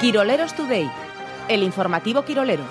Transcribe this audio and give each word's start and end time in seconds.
Quiroleros 0.00 0.54
Today, 0.54 0.90
el 1.48 1.62
informativo 1.62 2.24
Quirolero. 2.24 2.64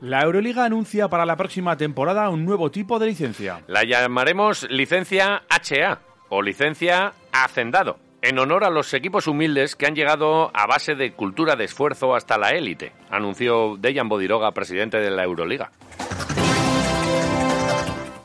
La 0.00 0.22
Euroliga 0.24 0.64
anuncia 0.64 1.08
para 1.08 1.24
la 1.24 1.36
próxima 1.36 1.76
temporada 1.76 2.28
un 2.28 2.44
nuevo 2.44 2.70
tipo 2.70 2.98
de 2.98 3.06
licencia. 3.06 3.62
La 3.68 3.84
llamaremos 3.84 4.68
licencia 4.68 5.44
HA 5.48 6.00
o 6.28 6.42
licencia 6.42 7.12
Hacendado, 7.32 7.98
en 8.20 8.38
honor 8.38 8.64
a 8.64 8.70
los 8.70 8.92
equipos 8.92 9.26
humildes 9.26 9.74
que 9.76 9.86
han 9.86 9.94
llegado 9.94 10.50
a 10.54 10.66
base 10.66 10.96
de 10.96 11.12
cultura 11.12 11.56
de 11.56 11.64
esfuerzo 11.64 12.14
hasta 12.14 12.36
la 12.36 12.50
élite, 12.50 12.92
anunció 13.10 13.76
Dejan 13.78 14.08
Bodiroga, 14.08 14.52
presidente 14.52 14.98
de 14.98 15.10
la 15.10 15.24
Euroliga. 15.24 15.70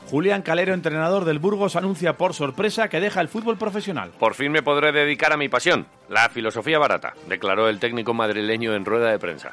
Julián 0.08 0.40
Calero, 0.40 0.72
entrenador 0.72 1.26
del 1.26 1.38
Burgos, 1.38 1.76
anuncia 1.76 2.16
por 2.16 2.32
sorpresa 2.32 2.88
que 2.88 2.98
deja 2.98 3.20
el 3.20 3.28
fútbol 3.28 3.58
profesional. 3.58 4.10
Por 4.18 4.34
fin 4.34 4.50
me 4.50 4.62
podré 4.62 4.90
dedicar 4.90 5.34
a 5.34 5.36
mi 5.36 5.50
pasión, 5.50 5.86
la 6.08 6.30
filosofía 6.30 6.78
barata, 6.78 7.12
declaró 7.28 7.68
el 7.68 7.78
técnico 7.78 8.14
madrileño 8.14 8.74
en 8.74 8.86
rueda 8.86 9.10
de 9.10 9.18
prensa. 9.18 9.52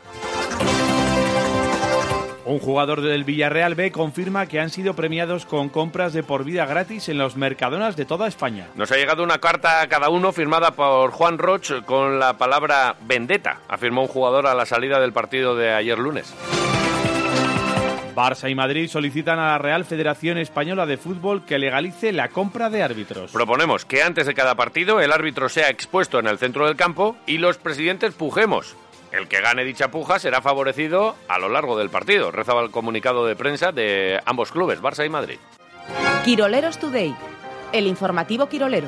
Un 2.46 2.60
jugador 2.60 3.02
del 3.02 3.24
Villarreal 3.24 3.76
B 3.76 3.92
confirma 3.92 4.46
que 4.46 4.60
han 4.60 4.70
sido 4.70 4.94
premiados 4.94 5.46
con 5.46 5.68
compras 5.68 6.14
de 6.14 6.24
por 6.24 6.46
vida 6.46 6.66
gratis 6.66 7.10
en 7.10 7.18
los 7.18 7.36
mercadonas 7.36 7.98
de 7.98 8.06
toda 8.06 8.28
España. 8.28 8.68
Nos 8.76 8.92
ha 8.92 8.96
llegado 8.96 9.24
una 9.24 9.40
carta 9.40 9.82
a 9.82 9.88
cada 9.88 10.10
uno 10.10 10.32
firmada 10.32 10.72
por 10.72 11.12
Juan 11.12 11.38
Roch 11.38 11.84
con 11.86 12.20
la 12.20 12.38
palabra 12.38 12.96
vendetta, 13.02 13.60
afirmó 13.68 14.04
un 14.04 14.08
jugador 14.08 14.48
a 14.48 14.54
la 14.54 14.66
salida 14.66 15.02
del 15.02 15.12
partido 15.12 15.56
de 15.56 15.74
ayer 15.74 15.98
lunes. 15.98 16.34
Barça 18.16 18.50
y 18.50 18.56
Madrid 18.56 18.90
solicitan 18.90 19.38
a 19.40 19.48
la 19.48 19.58
Real 19.58 19.84
Federación 19.86 20.38
Española 20.38 20.86
de 20.86 20.98
Fútbol 20.98 21.44
que 21.46 21.60
legalice 21.60 22.14
la 22.14 22.30
compra 22.30 22.70
de 22.70 22.82
árbitros. 22.82 23.32
Proponemos 23.32 23.86
que 23.86 24.02
antes 24.02 24.26
de 24.26 24.34
cada 24.34 24.56
partido 24.56 25.02
el 25.02 25.12
árbitro 25.12 25.50
sea 25.50 25.70
expuesto 25.70 26.18
en 26.20 26.28
el 26.28 26.38
centro 26.38 26.66
del 26.66 26.78
campo 26.78 27.18
y 27.28 27.38
los 27.38 27.58
presidentes 27.58 28.14
pujemos. 28.14 28.76
El 29.12 29.28
que 29.28 29.42
gane 29.42 29.64
dicha 29.64 29.92
puja 29.92 30.18
será 30.20 30.42
favorecido 30.42 31.16
a 31.28 31.40
lo 31.40 31.50
largo 31.50 31.78
del 31.78 31.90
partido, 31.90 32.32
rezaba 32.32 32.64
el 32.64 32.72
comunicado 32.72 33.26
de 33.26 33.36
prensa 33.36 33.72
de 33.72 34.20
ambos 34.26 34.52
clubes, 34.52 34.82
Barça 34.82 35.06
y 35.06 35.10
Madrid. 35.10 35.38
Quiroleros 36.24 36.80
Today, 36.80 37.14
el 37.72 37.88
informativo 37.88 38.48
Quirolero. 38.48 38.88